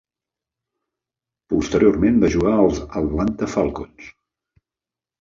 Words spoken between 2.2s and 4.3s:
va jugar als Atlanta Falcons.